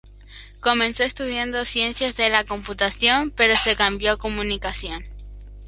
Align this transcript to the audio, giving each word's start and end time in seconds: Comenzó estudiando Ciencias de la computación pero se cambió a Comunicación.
Comenzó 0.61 1.03
estudiando 1.03 1.63
Ciencias 1.63 2.15
de 2.17 2.31
la 2.31 2.43
computación 2.43 3.29
pero 3.29 3.55
se 3.55 3.75
cambió 3.75 4.13
a 4.13 4.17
Comunicación. 4.17 5.03